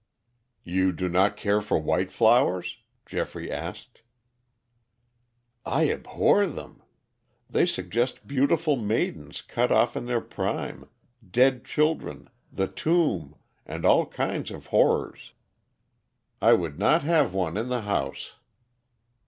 [0.63, 4.01] "You do not care for white flowers?" Geoffrey asked.
[5.63, 6.81] "I abhor them.
[7.47, 10.89] They suggest beautiful maidens cut off in their prime,
[11.29, 15.33] dead children, the tomb, and all kinds of horrors.
[16.41, 18.37] I would not have one in the house."